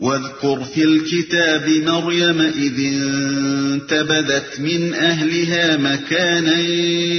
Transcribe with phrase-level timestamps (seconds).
[0.00, 6.62] واذكر في الكتاب مريم إذ انتبذت من أهلها مكانا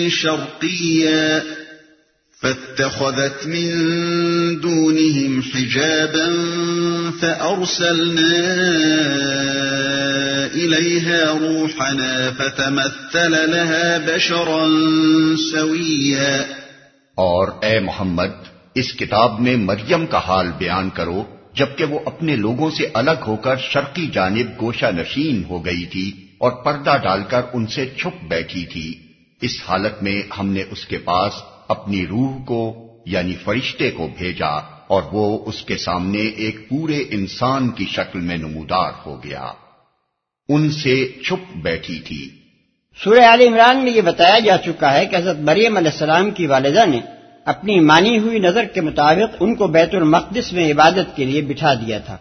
[0.10, 1.44] شرقيا
[2.42, 3.70] فاتخذت من
[4.60, 6.30] دونهم حجابا
[7.22, 8.32] فأرسلنا
[10.54, 14.68] إليها روحنا فتمثل لها بشرا
[15.52, 16.46] سويا.
[17.16, 18.30] اور اے محمد،
[18.76, 23.36] اس کتاب میں مریم کا حال بیان کرو جبکہ وہ اپنے لوگوں سے الگ ہو
[23.36, 28.24] کر شرقی جانب گوشہ نشین ہو گئی تھی اور پردہ ڈال کر ان سے چھپ
[28.24, 28.94] بیٹھی تھی۔
[29.42, 31.34] اس حالت میں ہم نے اس کے پاس
[31.68, 37.70] اپنی روح کو یعنی فرشتے کو بھیجا اور وہ اس کے سامنے ایک پورے انسان
[37.70, 39.52] کی شکل میں نمودار ہو گیا۔
[40.50, 42.30] ان سے چھپ بیٹھی تھی۔
[43.04, 46.48] سورہ عال عمران میں یہ بتایا جا چکا ہے کہ حضرت مریم علیہ السلام کی
[46.48, 47.00] والدہ نے
[47.46, 51.74] اپنی مانی ہوئی نظر کے مطابق ان کو بیت المقدس میں عبادت کے لیے بٹھا
[51.74, 52.18] دیا تھا۔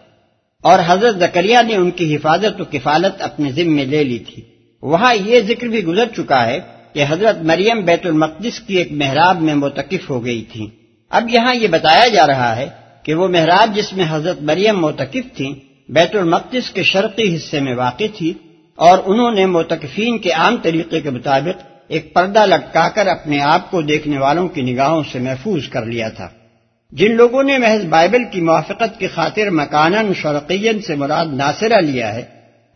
[0.61, 4.41] اور حضرت زکریہ نے ان کی حفاظت و کفالت اپنے ذمے لے لی تھی۔
[4.81, 6.59] وہاں یہ ذکر بھی گزر چکا ہے
[6.93, 10.67] کہ حضرت مریم بیت المقدس کی ایک محراب میں متقف ہو گئی تھی
[11.09, 12.69] اب یہاں یہ بتایا جا رہا ہے
[13.03, 15.53] کہ وہ محراب جس میں حضرت مریم متقف تھی
[15.89, 18.33] بیت المقدس کے شرقی حصے میں واقع تھی
[18.75, 23.71] اور انہوں نے متقفین کے عام طریقے کے مطابق ایک پردہ لٹکا کر اپنے آپ
[23.71, 26.27] کو دیکھنے والوں کی نگاہوں سے محفوظ کر لیا تھا۔
[26.91, 32.15] جن لوگوں نے محض بائبل کی موافقت کی خاطر مکانن شرقین سے مراد ناصرہ لیا
[32.15, 32.23] ہے،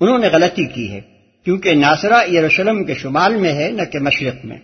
[0.01, 1.01] انہوں نے غلطی کی ہے،
[1.45, 4.57] کیونکہ ناصرہ یروشلم کے شمال میں ہے، نہ کہ مشرق میں۔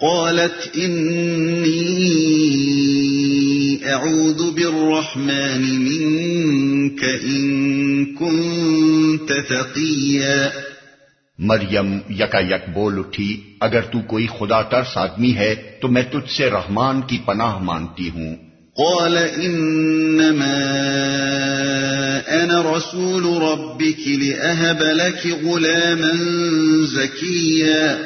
[0.00, 2.16] قالت انی
[3.84, 10.48] اعوذ بالرحمن منك ان كنت تقیا
[11.38, 16.30] مریم یکا یک بول اٹھی اگر تو کوئی خدا ترس آدمی ہے تو میں تجھ
[16.30, 18.36] سے رحمان کی پناہ مانتی ہوں۔
[18.76, 20.56] قال انما
[22.26, 26.12] انا رسول ربك لاهب لك غلاما
[26.86, 27.96] زكيا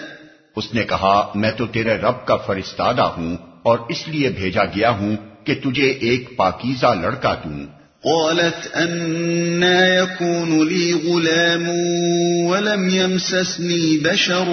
[0.57, 4.91] اس نے کہا میں تو تیرے رب کا فرستادہ ہوں اور اس لیے بھیجا گیا
[4.91, 11.69] ہوں کہ تجھے ایک پاکیزہ لڑکا دوں۔ قالت أنا يكون لي غلام
[12.47, 14.49] ولم يمسسني بشر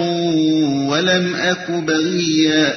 [0.88, 2.72] ولم أك بغيا.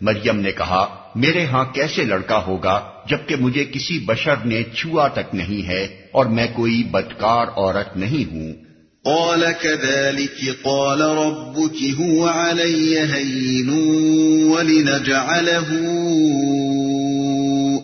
[0.00, 2.80] مریم نے کہا میرے ہاں کیسے لڑکا ہوگا
[3.10, 8.32] جبکہ مجھے کسی بشر نے چھوا تک نہیں ہے اور میں کوئی بدکار عورت نہیں
[8.32, 8.52] ہوں؟
[9.04, 13.70] قال كذلك قال ربك هو علي هين
[14.50, 15.68] ولنجعله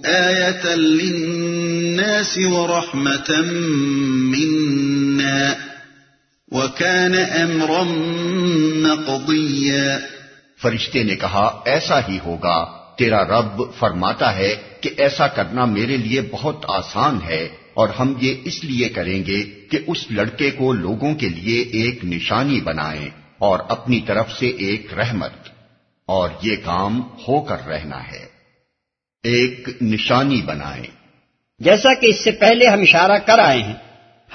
[0.07, 3.43] آية للناس ورحمة
[4.31, 5.57] منا
[6.49, 7.83] وكان أمرا
[8.85, 9.99] مقضيا
[10.63, 12.59] فرشتے نے کہا، ایسا ہی ہوگا،
[12.99, 17.43] تیرا رب فرماتا ہے کہ ایسا کرنا میرے لیے بہت آسان ہے
[17.75, 22.05] اور ہم یہ اس لیے کریں گے کہ اس لڑکے کو لوگوں کے لیے ایک
[22.05, 25.49] نشانی بنائیں اور اپنی طرف سے ایک رحمت،
[26.09, 28.34] اور یہ کام ہو کر رہنا ہے۔
[29.25, 30.87] ایک نشانی بنائیں۔
[31.59, 33.75] جیسا کہ اس سے پہلے ہم اشارہ کر آئے ہیں،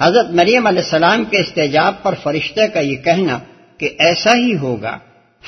[0.00, 3.38] حضرت مریم علیہ السلام کے استجاب پر فرشتہ کا یہ کہنا
[3.78, 4.98] کہ ایسا ہی ہوگا،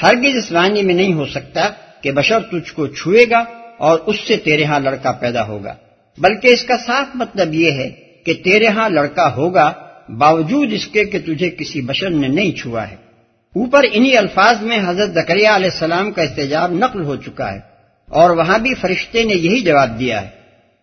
[0.02, 1.68] ہرگز اس معنی میں نہیں ہو سکتا
[2.00, 3.44] کہ بشر تجھ کو چھوئے گا
[3.78, 5.74] اور اس سے تیرے ہاں لڑکا پیدا ہوگا۔
[6.18, 7.90] بلکہ اس کا صاف مطلب یہ ہے
[8.24, 9.72] کہ تیرے ہاں لڑکا ہوگا،
[10.08, 12.96] باوجود اس کے کہ تجھے کسی بشر نے نہیں چھوا ہے۔
[13.54, 17.71] اوپر انہی الفاظ میں حضرت زکریہ علیہ السلام کا استجاب نقل ہو چکا ہے۔
[18.12, 20.28] اور وہاں بھی فرشتے نے یہی جواب دیا ہے۔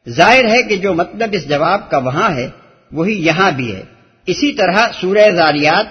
[0.10, 2.50] ظاہر ہے کہ جو مطلب اس جواب کا وہاں ہے،
[2.92, 3.84] وہی یہاں بھی ہے۔
[4.26, 5.86] اسی طرح سورہ زاریات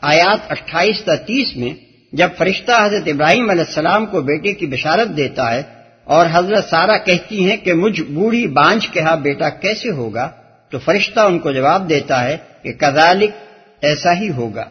[0.00, 1.74] آیات اٹھائیس تا تیس میں
[2.12, 5.62] جب فرشتہ حضرت ابراہیم علیہ السلام کو بیٹے کی بشارت دیتا ہے
[6.04, 10.30] اور حضرت سارا کہتی ہیں کہ مجھ بوڑھی بانج کے ہاں بیٹا کیسے ہوگا،
[10.70, 13.30] تو فرشتہ ان کو جواب دیتا ہے کہ کذالک
[13.80, 14.64] ایسا ہی ہوگا۔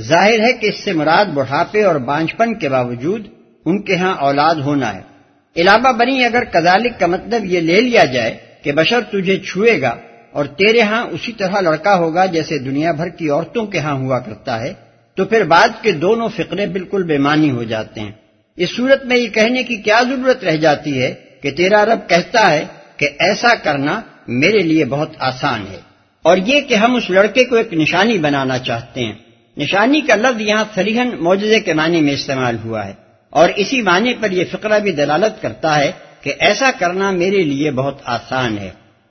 [0.00, 3.28] ظاہر ہے کہ اس سے مراد بڑھاپے اور بانجپن کے باوجود
[3.64, 5.13] ان کے ہاں اولاد ہونا ہے۔
[5.56, 9.96] علاوہ بنی، اگر کذالک کا مطلب یہ لے لیا جائے کہ بشر تجھے چھوئے گا
[10.32, 14.18] اور تیرے ہاں اسی طرح لڑکا ہوگا جیسے دنیا بھر کی عورتوں کے ہاں ہوا
[14.18, 14.74] کرتا ہے،
[15.14, 18.12] تو پھر بعد کے دونوں فقرے بالکل بے معنی ہو جاتے ہیں۔
[18.56, 22.52] اس صورت میں یہ کہنے کی کیا ضرورت رہ جاتی ہے کہ تیرا رب کہتا
[22.52, 22.64] ہے
[22.96, 25.80] کہ ایسا کرنا میرے لیے بہت آسان ہے۔
[26.22, 29.12] اور یہ کہ ہم اس لڑکے کو ایک نشانی بنانا چاہتے ہیں۔
[29.56, 33.03] نشانی کا لفظ یہاں سریحن معجزے کے معنی میں استعمال ہوا ہے۔
[33.34, 37.70] اور اسی معنی پر یہ فقرہ بھی دلالت کرتا ہے کہ ایسا کرنا میرے لیے
[37.70, 38.70] بہت آسان ہے۔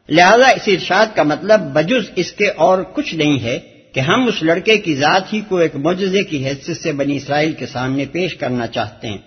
[0.10, 3.60] لہذا اس ارشاد کا مطلب بجز اس کے اور کچھ نہیں ہے
[3.94, 7.52] کہ ہم اس لڑکے کی ذات ہی کو ایک معجزے کی حیثیت سے بنی اسرائیل
[7.52, 9.18] کے سامنے پیش کرنا چاہتے ہیں۔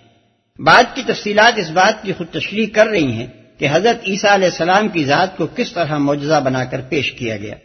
[0.59, 3.27] بعد کی تفصیلات اس بات کی خود تشریح کر رہی ہیں
[3.57, 7.37] کہ حضرت عیسیٰ علیہ السلام کی ذات کو کس طرح معجزہ بنا کر پیش کیا
[7.37, 7.55] گیا۔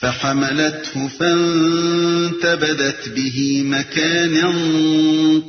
[0.00, 4.50] فحملته فانتبذت به مكانا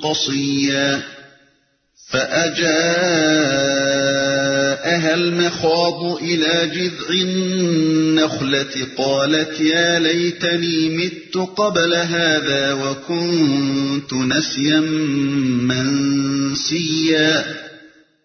[0.04, 1.00] قصيا۔
[2.12, 3.42] فأجاءها
[5.14, 14.80] المخاض إلى جذع النخلة قالت يا ليتني مت قبل هذا وكنت نسيا
[15.72, 17.42] منسيا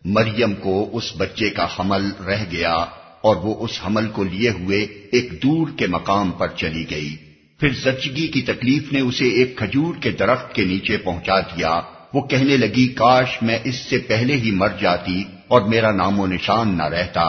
[0.05, 2.75] مریم کو اس بچے کا حمل رہ گیا
[3.21, 7.17] اور وہ اس حمل کو لیے ہوئے ایک دور کے مقام پر چلی گئی۔
[7.61, 11.81] پھر زچگی کی تکلیف نے اسے ایک کھجور کے درخت کے نیچے پہنچا دیا۔
[12.15, 16.27] وہ کہنے لگی، کاش میں اس سے پہلے ہی مر جاتی اور میرا نام و
[16.27, 17.23] نشان نہ رہتا.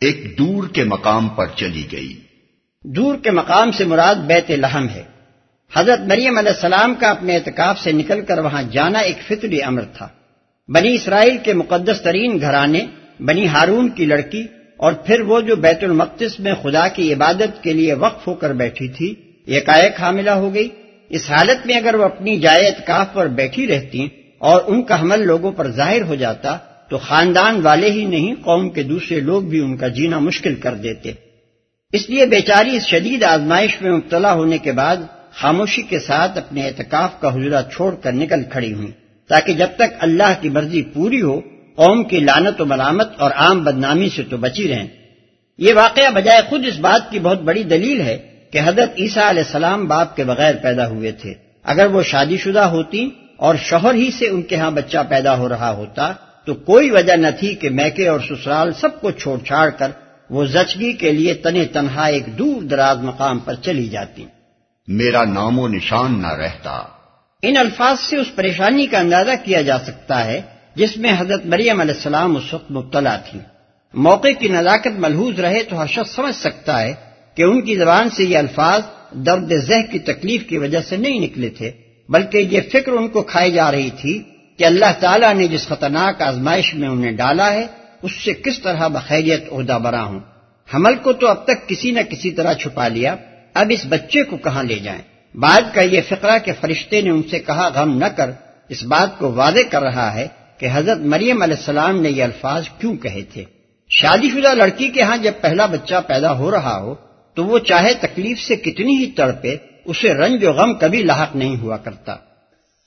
[0.00, 2.20] ایک دور کے مقام پر چلی گئی۔
[2.84, 5.02] دور کے مقام سے مراد بیت لحم ہے۔
[5.76, 9.82] حضرت مریم علیہ السلام کا اپنے اعتکاف سے نکل کر وہاں جانا ایک فطری امر
[9.82, 10.08] تھا۔
[10.68, 12.86] بنی اسرائیل کے مقدس ترین گھرانے،
[13.20, 17.72] بنی ہارون کی لڑکی اور پھر وہ جو بیت المقدس میں خدا کی عبادت کے
[17.72, 19.14] لیے وقف ہو کر بیٹھی تھی،
[19.46, 20.68] ایک حاملہ ہو گئی۔
[21.10, 24.06] اس حالت میں اگر وہ اپنی جائے اتکاف پر بیٹھی رہتی
[24.38, 26.56] اور ان کا حمل لوگوں پر ظاہر ہو جاتا
[26.88, 30.74] تو خاندان والے ہی نہیں، قوم کے دوسرے لوگ بھی ان کا جینا مشکل کر
[30.74, 31.12] دیتے۔
[31.92, 34.96] اس لیے بیچاری اس شدید آزمائش میں مبتلا ہونے کے بعد
[35.32, 38.90] خاموشی کے ساتھ اپنے اعتکاف کا حجرہ چھوڑ کر نکل کھڑی ہوئی،
[39.30, 41.40] تاکہ جب تک اللہ کی مرضی پوری ہو،
[41.76, 44.86] قوم کی لانت و ملامت اور عام بدنامی سے تو بچی رہیں۔
[45.58, 48.16] یہ واقعہ بجائے خود اس بات کی بہت بڑی دلیل ہے
[48.56, 52.60] کہ حضرت عیسیٰ علیہ السلام باپ کے بغیر پیدا ہوئے تھے۔ اگر وہ شادی شدہ
[52.60, 56.12] ہوتی اور شوہر ہی سے ان کے ہاں بچہ پیدا ہو رہا ہوتا
[56.44, 59.90] تو کوئی وجہ نہ تھی کہ میکے اور سسرال سب کو چھوڑ چھاڑ کر
[60.30, 64.26] وہ زچگی کے لیے تنے تنہا ایک دور دراز مقام پر چلی جاتی۔
[64.88, 66.82] میرا نام و نشان نہ رہتا۔
[67.42, 70.40] ان الفاظ سے اس پریشانی کا اندازہ کیا جا سکتا ہے
[70.74, 73.40] جس میں حضرت مریم علیہ السلام اس وقت مبتلا تھی۔
[73.94, 78.10] موقع کی نزاکت ملحوظ رہے تو ہر شخص سمجھ سکتا ہے کہ ان کی زبان
[78.10, 81.70] سے یہ الفاظ درد ذہ کی تکلیف کی وجہ سے نہیں نکلے تھے،
[82.08, 84.22] بلکہ یہ فکر ان کو کھائی جا رہی تھی
[84.58, 87.66] کہ اللہ تعالیٰ نے جس خطرناک آزمائش میں انہیں ڈالا ہے،
[88.02, 90.20] اس سے کس طرح بخیریت عہدہ برا ہوں۔
[90.74, 93.16] حمل کو تو اب تک کسی نہ کسی طرح چھپا لیا،
[93.54, 95.02] اب اس بچے کو کہاں لے جائیں؟
[95.34, 98.30] بعد کا یہ فقرہ کہ فرشتے نے ان سے کہا غم نہ کر،
[98.68, 100.28] اس بات کو واضح کر رہا ہے
[100.58, 103.44] کہ حضرت مریم علیہ السلام نے یہ الفاظ کیوں کہے تھے؟
[103.90, 106.94] شادی شدہ لڑکی کے ہاں جب پہلا بچہ پیدا ہو رہا ہو
[107.36, 111.56] تو وہ چاہے تکلیف سے کتنی ہی تڑپے، اسے رنج و غم کبھی لاحق نہیں
[111.56, 112.16] ہوا کرتا۔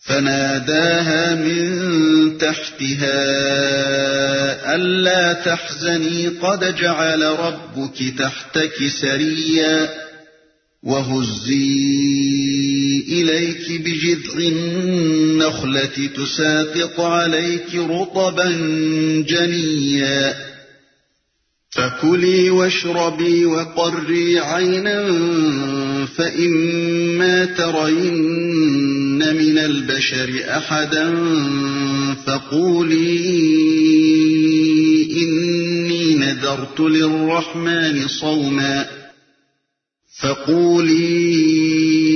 [0.07, 1.69] فناداها من
[2.37, 3.19] تحتها
[4.75, 9.87] ألا تحزني قد جعل ربك تحتك سريا
[10.83, 11.79] وهزي
[13.09, 18.49] إليك بجذع النخلة تساقط عليك رطبا
[19.27, 20.48] جنيا
[21.69, 25.11] فكلي واشربي وقري عينا
[26.05, 31.15] فإما ترين من البشر أحدا
[32.25, 33.29] فقولي
[35.11, 38.85] إني نذرت للرحمن صوما
[40.21, 42.08] فقولي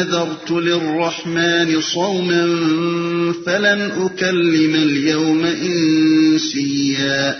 [0.00, 2.44] نذرت للرحمن صوما
[3.44, 7.30] فلن أكلم اليوم إنسيا.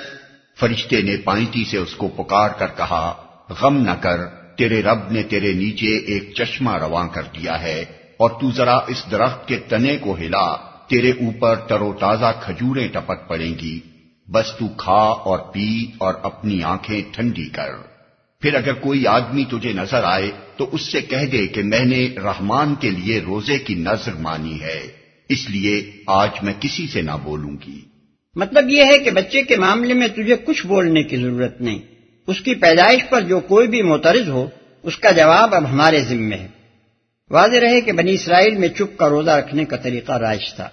[0.61, 3.15] فرشتے نے پائنتی سے اس کو پکار کر کہا،
[3.61, 4.27] غم نہ کر،
[4.57, 7.85] تیرے رب نے تیرے نیچے ایک چشمہ رواں کر دیا ہے،
[8.17, 10.57] اور تو ذرا اس درخت کے تنے کو ہلا،
[10.89, 13.81] تیرے اوپر ترو تازہ کھجوریں ٹپک پڑیں گی،
[14.29, 17.90] بس تو کھا اور پی اور اپنی آنکھیں ٹھنڈی کر۔
[18.41, 22.09] پھر اگر کوئی آدمی تجھے نظر آئے تو اس سے کہہ دے کہ میں نے
[22.17, 24.87] رحمان کے لیے روزے کی نظر مانی ہے،
[25.29, 27.81] اس لیے آج میں کسی سے نہ بولوں گی۔
[28.35, 31.79] مطلب یہ ہے کہ بچے کے معاملے میں تجھے کچھ بولنے کی ضرورت نہیں۔
[32.27, 34.49] اس کی پیدائش پر جو کوئی بھی معترض ہو،
[34.83, 36.49] اس کا جواب اب ہمارے ذمے ہے۔
[37.31, 40.69] واضح رہے کہ بنی اسرائیل میں چپ کا روزہ رکھنے کا طریقہ رائج تھا۔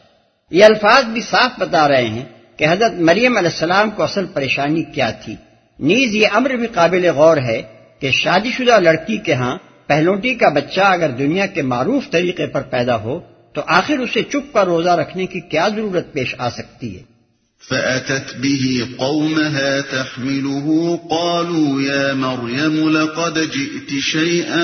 [0.52, 2.26] یہ الفاظ بھی صاف بتا رہے ہیں
[2.58, 5.36] کہ حضرت مریم علیہ السلام کو اصل پریشانی کیا تھی۔
[5.80, 7.62] نیز یہ امر بھی قابل غور ہے
[8.00, 9.58] کہ شادی شدہ لڑکی کے ہاں
[9.88, 13.20] پہلوٹی کا بچہ اگر دنیا کے معروف طریقے پر پیدا ہو
[13.54, 17.04] تو آخر اسے چپ کا روزہ رکھنے کی کیا ضرورت پیش آ سکتی ہے؟
[17.70, 24.64] فأتت به قومها تحمله قالوا يا مريم لقد جئت شيئا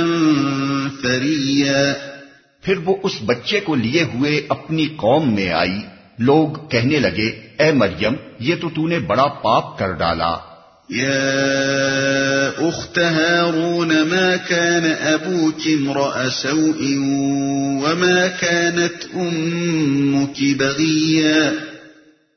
[1.02, 1.94] فريا.
[2.62, 5.80] پھر وہ اس بچے کو لیے ہوئے اپني قوم میں آئی
[6.18, 7.30] لوگ کہنے لگے
[7.60, 10.53] اے مریم یہ تو تو نے بڑا پاپ کر ڈالا۔
[10.90, 16.82] يا أخت هارون ما كان أبوك امرأ سوء
[17.84, 21.52] وما كانت أمك بغيا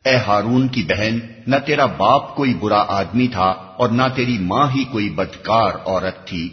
[0.05, 4.69] اے ہارون کی بہن نہ تیرا باپ کوئی برا آدمی تھا اور نہ تیری ماں
[4.76, 6.49] ہی کوئی بدکار عورت تھی۔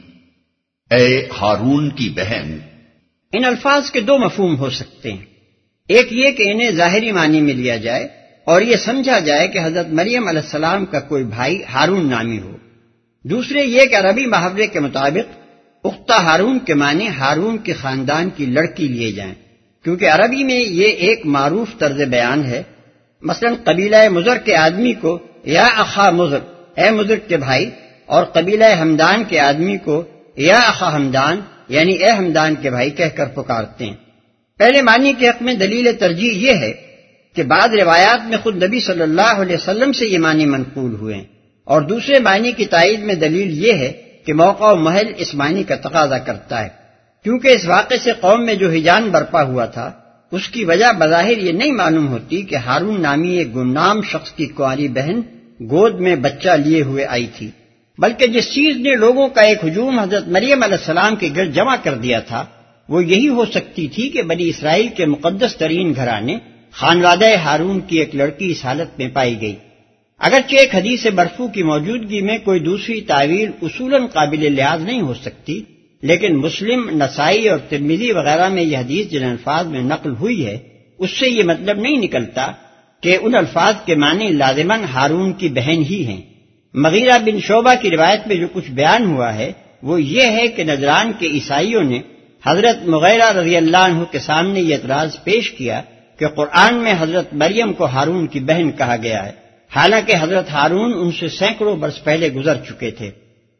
[0.92, 2.58] اے ہارون کی بہن۔
[3.34, 5.26] ان الفاظ کے دو مفہوم ہو سکتے ہیں۔
[5.88, 9.88] ایک یہ کہ انہیں ظاہری معنی میں لیا جائے اور یہ سمجھا جائے کہ حضرت
[9.90, 12.58] مریم علیہ السلام کا کوئی بھائی ہارون نامی ہو۔
[13.24, 15.38] دوسرے یہ کہ عربی محاورے کے مطابق
[15.84, 19.34] اختہ ہارون کے معنی ہارون کے خاندان کی لڑکی لیے جائیں۔
[19.84, 22.64] کیونکہ عربی میں یہ ایک معروف طرز بیان ہے۔
[23.22, 26.38] مثلا قبیلہ مضر کے آدمی کو، یا اخا مضر،
[26.76, 27.70] اے مضر کے بھائی،
[28.06, 30.04] اور قبیلہ ہمدان کے آدمی کو،
[30.36, 33.96] یا اخا ہمدان یعنی اے ہمدان کے بھائی کہہ کر پکارتے ہیں۔
[34.58, 36.93] پہلے معنی کے حق میں دلیل ترجیح یہ ہے
[37.36, 41.24] کہ بعض روایات میں خود نبی صلی اللہ علیہ وسلم سے یہ معنی منقول ہوئے
[41.63, 43.92] اور دوسرے معنی کی تائید میں دلیل یہ ہے
[44.25, 46.70] کہ موقع و محل اس معنی کا تقاضا کرتا ہے۔
[47.24, 49.92] کیونکہ اس واقعے سے قوم میں جو ہجان برپا ہوا تھا،
[50.32, 54.46] اس کی وجہ بظاہر یہ نہیں معلوم ہوتی کہ ہارون نامی ایک گمنام شخص کی
[54.46, 55.22] کنواری بہن
[55.72, 57.50] گود میں بچہ لیے ہوئے آئی تھی۔
[57.98, 61.75] بلکہ جس چیز نے لوگوں کا ایک ہجوم حضرت مریم علیہ السلام کے گرد جمع
[61.84, 62.46] کر دیا تھا،
[62.90, 66.38] وہ یہی ہو سکتی تھی کہ بنی اسرائیل کے مقدس ترین گھرانے
[66.75, 69.56] خانوادہ ہارون کی ایک لڑکی اس حالت میں پائی گئی۔
[70.20, 75.13] اگرچہ ایک حدیث برفو کی موجودگی میں کوئی دوسری تعویل اصولاً قابل لحاظ نہیں ہو
[75.13, 75.62] سکتی،
[76.03, 80.58] لیکن مسلم، نسائی اور ترمیزی وغیرہ میں یہ حدیث جن الفاظ میں نقل ہوئی ہے،
[81.00, 82.51] اس سے یہ مطلب نہیں نکلتا
[83.03, 86.22] کہ ان الفاظ کے معنی لازمن ہارون کی بہن ہی ہیں۔
[86.75, 89.51] مغیرہ بن شعبہ کی روایت میں جو کچھ بیان ہوا ہے،
[89.84, 92.00] وہ یہ ہے کہ نجران کے عیسائیوں نے
[92.44, 95.82] حضرت مغیرہ رضی اللہ عنہ کے سامنے یہ اعتراض پیش کیا
[96.24, 99.32] کہ قرآن میں حضرت مریم کو ہارون کی بہن کہا گیا ہے۔
[99.75, 103.12] حالانکہ حضرت ہارون ان سے سینکڑوں برس پہلے گزر چکے تھے۔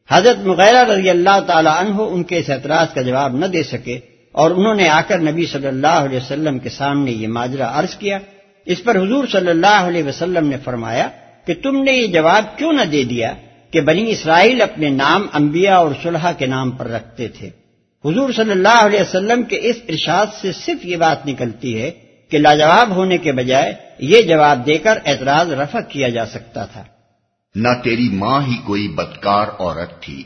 [0.10, 4.00] حضرت مغیرہ رضی اللہ تعالی عنہ ان کے اس اعتراض کا جواب نہ دے سکے
[4.32, 7.96] اور انہوں نے آ کر نبی صلی اللہ علیہ وسلم کے سامنے یہ ماجرا عرض
[7.96, 8.20] کیا۔
[8.66, 11.08] اس پر حضور صلی اللہ علیہ وسلم نے فرمایا
[11.46, 13.34] کہ تم نے یہ جواب کیوں نہ دے دیا
[13.72, 17.50] کہ بنی اسرائیل اپنے نام انبیاء اور صلحہ کے نام پر رکھتے تھے؟
[18.06, 21.92] حضور صلی اللہ علیہ وسلم کے اس ارشاد سے صرف یہ بات نکلتی ہے
[22.30, 26.84] کہ لاجواب ہونے کے بجائے یہ جواب دے کر اعتراض رفع کیا جا سکتا تھا۔
[27.56, 30.24] نہ تیری ماں ہی کوئی بدکار عورت تھی۔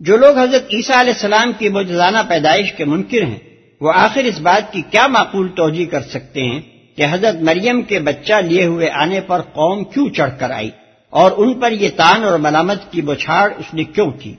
[0.00, 3.38] جو لوگ حضرت عیسیٰ علیہ السلام کی بجزانہ پیدائش کے منکر ہیں
[3.80, 6.60] وہ آخر اس بات کی کیا معقول توجہ کر سکتے ہیں
[6.96, 10.70] کہ حضرت مریم کے بچہ لیے ہوئے آنے پر قوم کیوں چڑھ کر آئی
[11.10, 14.34] اور ان پر یہ تان اور ملامت کی بچھاڑ اس نے کیوں کی؟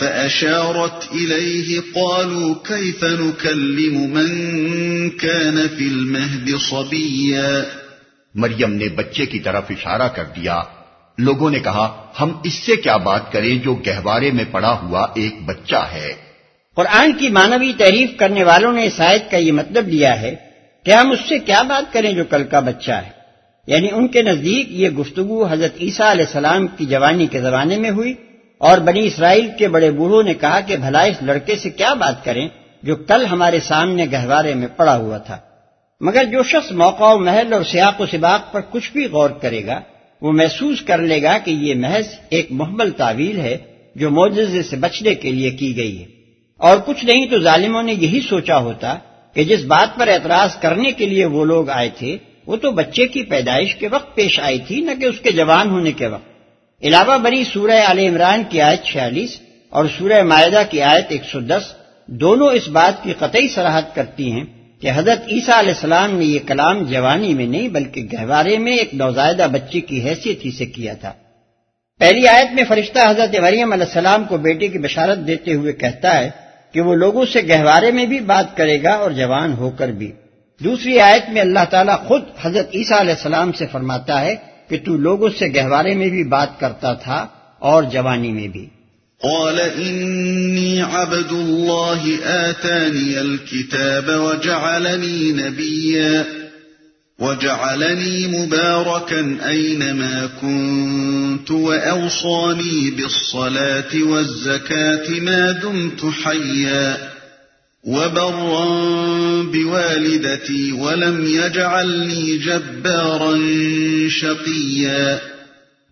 [0.00, 4.28] فأشارت إليه قالوا كيف نكلم من
[5.10, 7.60] كان في المهد صبيا؟
[8.34, 10.60] مریم نے بچے کی طرف اشارہ کر دیا۔
[11.18, 15.42] لوگوں نے کہا ہم اس سے کیا بات کریں جو گہوارے میں پڑا ہوا ایک
[15.44, 16.14] بچہ ہے۔
[16.76, 20.34] قرآن کی مانوی تعریف کرنے والوں نے اس آیت کا یہ مطلب لیا ہے
[20.84, 23.10] کہ ہم اس سے کیا بات کریں جو کل کا بچہ ہے۔
[23.66, 27.90] یعنی ان کے نزدیک یہ گفتگو حضرت عیسیٰ علیہ السلام کی جوانی کے زمانے میں
[27.90, 28.14] ہوئی۔
[28.60, 32.24] اور بنی اسرائیل کے بڑے بوڑھوں نے کہا کہ بھلا اس لڑکے سے کیا بات
[32.24, 32.48] کریں
[32.82, 35.38] جو کل ہمارے سامنے گہوارے میں پڑا ہوا تھا۔
[36.00, 39.66] مگر جو شخص موقع و محل اور سیاق و سباق پر کچھ بھی غور کرے
[39.66, 39.80] گا،
[40.22, 43.58] وہ محسوس کر لے گا کہ یہ محض ایک محمل تعویل ہے
[43.96, 46.06] جو معجزے سے بچنے کے لیے کی گئی ہے۔
[46.56, 48.98] اور کچھ نہیں تو ظالموں نے یہی سوچا ہوتا
[49.34, 53.06] کہ جس بات پر اعتراض کرنے کے لیے وہ لوگ آئے تھے، وہ تو بچے
[53.06, 56.29] کی پیدائش کے وقت پیش آئی تھی، نہ کہ اس کے جوان ہونے کے وقت۔
[56.82, 61.40] علاوہ بری سورہ عال عمران کی آیت چھیالیس اور سورہ معاہدہ کی آیت ایک سو
[61.40, 61.62] دس
[62.06, 64.44] دونوں اس بات کی قطعی سراہد کرتی ہیں
[64.80, 68.94] کہ حضرت عیسیٰ علیہ السلام نے یہ کلام جوانی میں نہیں بلکہ گہوارے میں ایک
[68.94, 71.12] نوزائیدہ بچے کی حیثیت ہی سے کیا تھا۔
[71.98, 76.18] پہلی آیت میں فرشتہ حضرت مریم علیہ السلام کو بیٹے کی بشارت دیتے ہوئے کہتا
[76.18, 76.30] ہے
[76.72, 80.12] کہ وہ لوگوں سے گہوارے میں بھی بات کرے گا اور جوان ہو کر بھی۔
[80.60, 84.36] دوسری آیت میں اللہ تعالیٰ خود حضرت عیسیٰ علیہ السلام سے فرماتا ہے
[84.70, 87.26] کہ تو لوگوں سے گہوارے میں بھی بات کرتا تھا
[87.58, 88.66] اور جوانی میں بھی۔
[89.22, 96.22] قال انی عبد اللہ آتانی الكتاب وجعلنی نبیا
[97.18, 106.96] وجعلنی مبارکا اینما كنت وأوصانی بالصلاة والزکاة ما دمت حیا
[107.84, 108.64] وبرا
[109.52, 113.30] بوالدتي ولم يجعلني جبارا
[114.10, 115.16] شقيا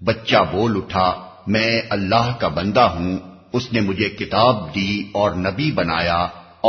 [0.01, 1.09] بچہ بول اٹھا،
[1.47, 3.17] میں اللہ کا بندہ ہوں،
[3.53, 6.21] اس نے مجھے کتاب دی اور نبی بنایا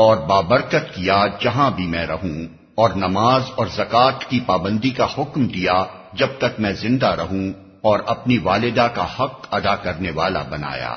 [0.02, 2.38] اور بابرکت کیا جہاں بھی میں رہوں،
[2.76, 5.78] اور نماز اور زکوٰۃ کی پابندی کا حکم دیا
[6.20, 7.46] جب تک میں زندہ رہوں،
[7.82, 10.94] اور اپنی والدہ کا حق ادا کرنے والا بنایا،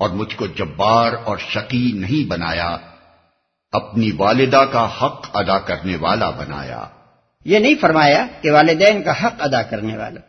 [0.00, 2.76] اور مجھ کو جبار اور شقی نہیں بنایا۔
[3.72, 6.84] اپنی والدہ کا حق ادا کرنے والا بنایا۔
[7.44, 10.20] یہ نہیں فرمایا کہ والدین کا حق ادا کرنے والا۔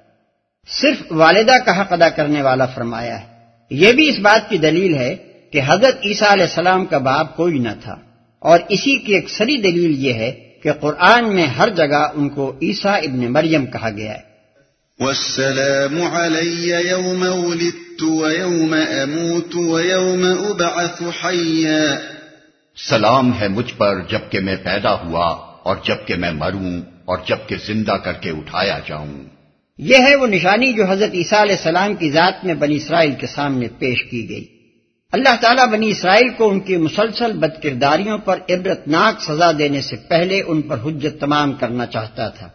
[0.67, 3.25] صرف والدہ کا حق ادا کرنے والا فرمایا ہے۔
[3.69, 5.15] یہ بھی اس بات کی دلیل ہے
[5.51, 7.95] کہ حضرت عیسیٰ علیہ السلام کا باپ کوئی نہ تھا۔
[8.39, 10.31] اور اسی کی ایک سری دلیل یہ ہے
[10.63, 14.31] کہ قرآن میں ہر جگہ ان کو عیسیٰ ابن مریم کہا گیا ہے۔
[14.99, 22.10] والسلام علی یوم ولدت ویوم اموت ویوم ابعث حیا۔
[22.75, 25.25] سلام ہے مجھ پر جبکہ میں پیدا ہوا
[25.63, 29.23] اور جبکہ میں مروں اور جبکہ زندہ کر کے اٹھایا جاؤں۔
[29.77, 33.27] یہ ہے وہ نشانی جو حضرت عیسیٰ علیہ السلام کی ذات میں بنی اسرائیل کے
[33.27, 34.45] سامنے پیش کی گئی۔
[35.11, 39.95] اللہ تعالیٰ بنی اسرائیل کو ان کی مسلسل بد کرداریوں پر عبرتناک سزا دینے سے
[39.95, 42.49] پہلے ان پر حجت تمام کرنا چاہتا تھا۔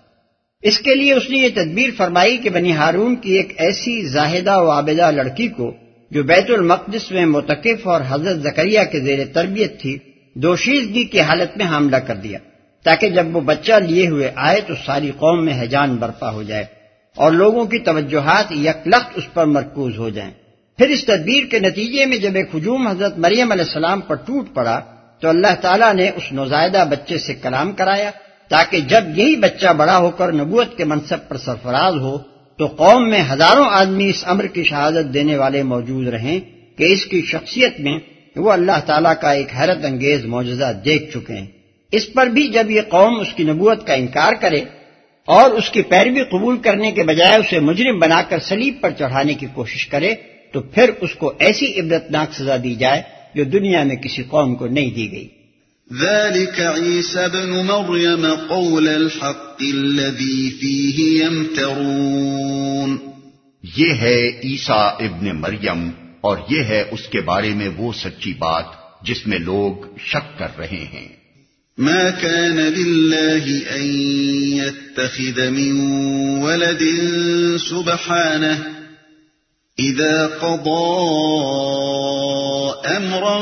[0.63, 4.59] اس کے لیے اس نے یہ تدبیر فرمائی کہ بنی ہارون کی ایک ایسی زاہدہ
[4.59, 5.75] و عابدہ لڑکی کو
[6.11, 9.97] جو بیت المقدس میں متقف اور حضرت زکریہ کے زیر تربیت تھی
[10.37, 12.39] دوشیزگی کی حالت میں حاملہ کر دیا،
[12.85, 16.65] تاکہ جب وہ بچہ لیے ہوئے آئے تو ساری قوم میں حیجان برپا ہو جائے
[17.17, 20.31] اور لوگوں کی توجہات یکلخت اس پر مرکوز ہو جائیں۔
[20.79, 24.55] پھر اس تدبیر کے نتیجے میں جب ایک ہجوم حضرت مریم علیہ السلام پر ٹوٹ
[24.55, 24.79] پڑا،
[25.23, 28.11] تو اللہ تعالیٰ نے اس نوزائیدہ بچے سے کلام کرایا،
[28.51, 32.17] تاکہ جب یہی بچہ بڑا ہو کر نبوت کے منصب پر سرفراز ہو
[32.59, 36.41] تو قوم میں ہزاروں آدمی اس امر کی شہادت دینے والے موجود رہیں
[36.77, 37.99] کہ اس کی شخصیت میں
[38.37, 41.47] وہ اللہ تعالیٰ کا ایک حیرت انگیز معجزہ دیکھ چکے ہیں۔
[41.93, 44.61] اس پر بھی جب یہ قوم اس کی نبوت کا انکار کرے
[45.25, 49.35] اور اس کی پیروی قبول کرنے کے بجائے اسے مجرم بنا کر سلیب پر چڑھانے
[49.35, 50.15] کی کوشش کرے
[50.53, 53.03] تو پھر اس کو ایسی عبرتناک سزا دی جائے
[53.35, 55.29] جو دنیا میں کسی قوم کو نہیں دی گئی۔
[55.95, 62.97] ذلك عيسى بن مريم قول الحق الذي فيه يمترون.
[63.77, 65.91] یہ ہے عیسیٰ ابن مریم
[66.21, 68.65] اور یہ ہے اس کے بارے میں وہ سچی بات
[69.03, 71.09] جس میں لوگ شک کر رہے ہیں۔
[71.79, 73.87] ما كان لله أن
[74.53, 75.81] يتخذ من
[76.43, 76.83] ولد
[77.69, 78.63] سبحانه
[79.79, 80.97] إذا قضى
[82.91, 83.39] أمرا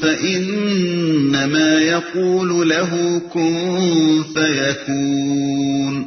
[0.00, 6.02] فإنما يقول له كن فيكون۔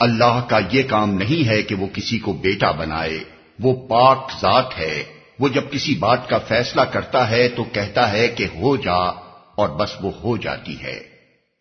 [0.00, 3.18] اللہ کا یہ کام نہیں ہے کہ وہ کسی کو بیٹا بنائے
[3.60, 5.02] وہ پاک ذات ہے۔
[5.38, 9.68] وہ جب کسی بات کا فیصلہ کرتا ہے تو کہتا ہے کہ ہو جا اور
[9.68, 11.00] بس وہ ہو جاتی ہے۔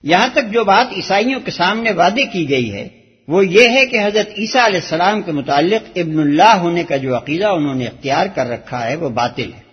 [0.04, 2.88] یہاں تک جو بات عیسائیوں کے سامنے وعدے کی گئی ہے
[3.28, 7.18] وہ یہ ہے کہ حضرت عیسیٰ علیہ السلام کے متعلق ابن اللہ ہونے کا جو
[7.18, 9.65] عقیدہ انہوں نے اختیار کر رکھا ہے وہ باطل ہے۔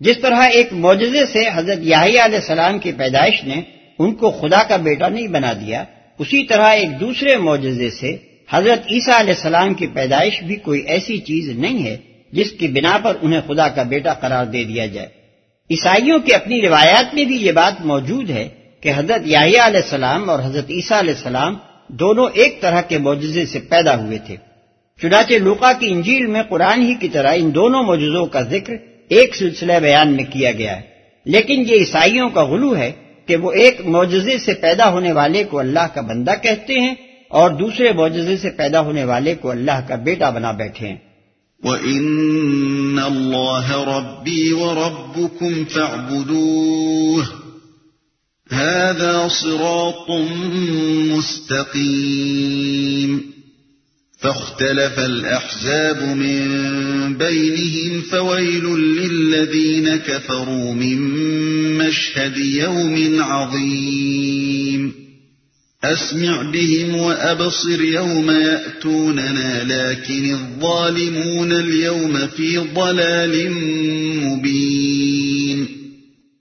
[0.00, 3.60] جس طرح ایک معجزے سے حضرت یاہی علیہ السلام کی پیدائش نے
[3.98, 5.84] ان کو خدا کا بیٹا نہیں بنا دیا،
[6.18, 8.16] اسی طرح ایک دوسرے معجزے سے
[8.50, 11.96] حضرت عیسیٰ علیہ السلام کی پیدائش بھی کوئی ایسی چیز نہیں ہے
[12.32, 15.08] جس کی بنا پر انہیں خدا کا بیٹا قرار دے دیا جائے۔
[15.70, 18.48] عیسائیوں کی اپنی روایات میں بھی یہ بات موجود ہے
[18.80, 21.56] کہ حضرت یاہیا علیہ السلام اور حضرت عیسیٰ علیہ السلام
[21.88, 24.36] دونوں ایک طرح کے معجزے سے پیدا ہوئے تھے۔
[25.02, 28.74] چنانچہ لوکا کی انجیل میں قرآن ہی کی طرح ان دونوں معجزوں کا ذکر
[29.14, 30.82] ایک سلسلہ بیان میں کیا گیا ہے۔
[31.24, 32.92] لیکن یہ عیسائیوں کا غلو ہے
[33.26, 36.94] کہ وہ ایک معجزے سے پیدا ہونے والے کو اللہ کا بندہ کہتے ہیں
[37.28, 40.96] اور دوسرے معجزے سے پیدا ہونے والے کو اللہ کا بیٹا بنا بیٹھے ہیں۔
[41.64, 47.24] وَإِنَّ اللَّهَ رَبِّي وَرَبُّكُمْ فَاعْبُدُوهُ
[48.60, 50.26] هَذَا صِرَاطٌ
[51.16, 53.33] مُسْتَقِيمٌ
[54.24, 56.48] فاختلف الأحزاب من
[57.14, 60.98] بينهم فويل للذين كفروا من
[61.78, 64.90] مشهد يوم عظيم.
[65.82, 73.48] اسمع بهم وابصر يوم ياتوننا لكن الظالمون اليوم في ضلال
[74.24, 75.64] مبين.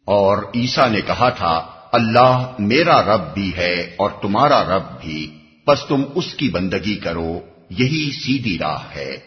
[0.05, 5.27] اور عیسا نے کہا تھا، اللہ میرا رب بھی ہے اور تمہارا رب بھی
[5.67, 7.39] بس تم اس کی بندگی کرو۔
[7.79, 9.17] یہی سیدھی راہ ہے۔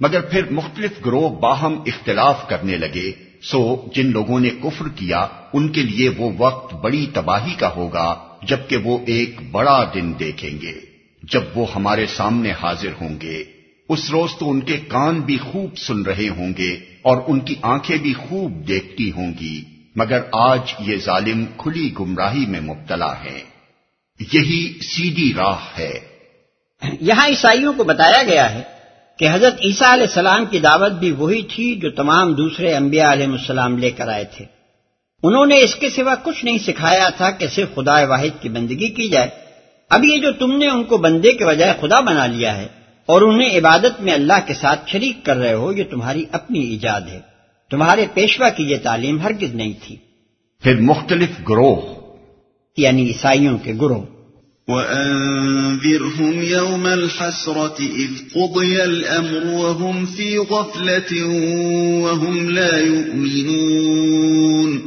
[0.00, 5.68] مگر پھر مختلف گروہ باہم اختلاف کرنے لگے۔ سو جن لوگوں نے کفر کیا، ان
[5.68, 10.72] کے لیے وہ وقت بڑی تباہی کا ہوگا، جبکہ وہ ایک بڑا دن دیکھیں گے۔
[11.22, 13.44] جب وہ ہمارے سامنے حاضر ہوں گے،
[13.88, 17.54] اس روز تو ان کے کان بھی خوب سن رہے ہوں گے اور ان کی
[17.62, 19.64] آنکھیں بھی خوب دیکھتی ہوں گی۔
[19.96, 23.40] مگر آج یہ ظالم کھلی گمراہی میں مبتلا ہے۔
[24.32, 26.09] یہی سیدھی راہ ہے۔
[27.00, 28.62] یہاں عیسائیوں کو بتایا گیا ہے
[29.18, 33.26] کہ حضرت عیسیٰ علیہ السلام کی دعوت بھی وہی تھی جو تمام دوسرے انبیاء علیہ
[33.26, 34.44] السلام لے کر آئے تھے۔
[35.22, 38.88] انہوں نے اس کے سوا کچھ نہیں سکھایا تھا کہ صرف خدا واحد کی بندگی
[38.88, 39.28] کی جائے۔
[39.90, 42.66] اب یہ جو تم نے ان کو بندے کے بجائے خدا بنا لیا ہے
[43.06, 47.00] اور انہیں عبادت میں اللہ کے ساتھ شریک کر رہے ہو یہ تمہاری اپنی ایجاد
[47.00, 47.20] ہے۔
[47.70, 49.96] تمہارے پیشوا کی یہ تعلیم ہرگز نہیں تھی۔
[50.62, 51.94] پھر مختلف گروہ
[52.76, 54.19] یعنی عیسائیوں کے گروہ۔
[54.70, 61.28] وَأَنذِرْهُمْ يَوْمَ الْحَسْرَةِ إِذْ قُضِيَ الْأَمْرُ وَهُمْ فِي غَفْلَةٍ
[62.02, 64.78] وَهُمْ لَا يُؤْمِنُونَ.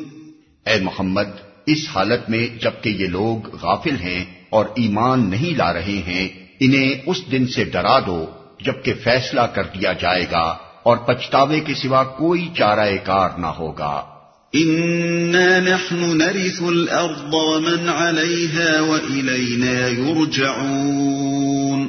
[0.65, 1.27] اے محمد،
[1.65, 6.93] اس حالت میں جبکہ یہ لوگ غافل ہیں اور ایمان نہیں لا رہے ہیں، انہیں
[7.05, 8.25] اس دن سے ڈرا دو
[8.61, 14.12] جبکہ فیصلہ کر دیا جائے گا اور پچھتاوے کے سوا کوئی چارہ کار نہ ہوگا۔
[14.53, 21.87] إنا نحن نرث الأرض ومن عليها وإلينا يرجعون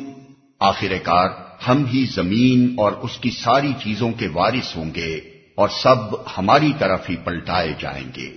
[0.61, 1.29] آخر کار
[1.69, 5.21] ہم ہی زمین اور اس کی ساری چیزوں کے وارث ہوں گے
[5.55, 5.97] اور سب
[6.39, 8.31] ہماری طرف ہی پلٹائے جائیں گے۔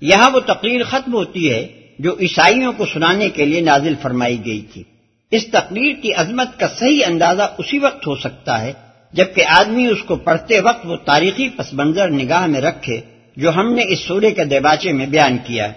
[0.00, 1.66] یہاں وہ تقریر ختم ہوتی ہے
[1.98, 4.82] جو عیسائیوں کو سنانے کے لیے نازل فرمائی گئی تھی۔
[5.30, 8.72] اس تقریر کی عظمت کا صحیح اندازہ اسی وقت ہو سکتا ہے
[9.12, 13.00] جبکہ آدمی اس کو پڑھتے وقت وہ تاریخی پس منظر نگاہ میں رکھے
[13.36, 15.72] جو ہم نے اس سورے کے دیباچے میں بیان کیا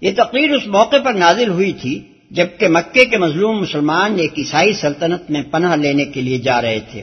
[0.00, 4.72] یہ تقریر اس موقع پر نازل ہوئی تھی جبکہ مکے کے مظلوم مسلمان ایک عیسائی
[4.72, 7.02] سلطنت میں پناہ لینے کے لیے جا رہے تھے۔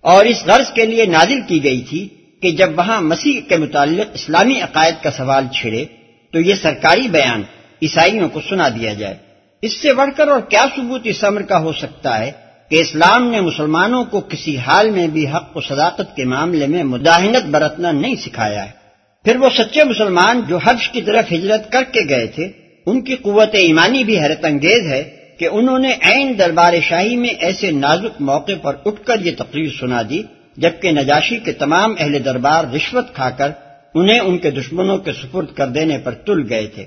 [0.00, 2.08] اور اس غرض کے لیے نازل کی گئی تھی
[2.42, 5.84] کہ جب وہاں مسیح کے متعلق اسلامی عقائد کا سوال چھڑے
[6.32, 7.42] تو یہ سرکاری بیان
[7.82, 9.14] عیسائیوں کو سنا دیا جائے۔
[9.62, 12.32] اس سے بڑھ کر اور کیا ثبوت اس عمر کا ہو سکتا ہے
[12.68, 16.82] کہ اسلام نے مسلمانوں کو کسی حال میں بھی حق و صداقت کے معاملے میں
[16.82, 18.83] مداحنت برتنا نہیں سکھایا ہے۔
[19.24, 22.50] پھر وہ سچے مسلمان جو حج کی طرف ہجرت کر کے گئے تھے،
[22.86, 25.02] ان کی قوت ایمانی بھی حیرت انگیز ہے
[25.38, 29.70] کہ انہوں نے عین دربار شاہی میں ایسے نازک موقع پر اٹھ کر یہ تقریر
[29.80, 30.22] سنا دی،
[30.56, 33.50] جبکہ نجاشی کے تمام اہل دربار رشوت کھا کر
[33.94, 36.84] انہیں ان کے دشمنوں کے سپرد کر دینے پر تل گئے تھے۔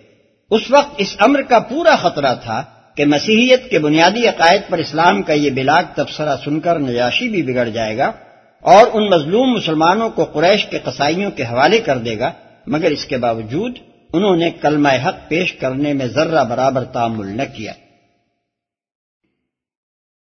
[0.51, 2.63] اس وقت اس امر کا پورا خطرہ تھا
[2.95, 7.41] کہ مسیحیت کے بنیادی عقائد پر اسلام کا یہ بلاگ تبصرہ سن کر نجاشی بھی
[7.41, 8.11] بگڑ جائے گا۔
[8.67, 12.31] اور ان مظلوم مسلمانوں کو قریش کے قصائیوں کے حوالے کر دے گا،
[12.67, 13.77] مگر اس کے باوجود
[14.13, 17.73] انہوں نے کلمہ حق پیش کرنے میں ذرہ برابر تعمل نہ کیا۔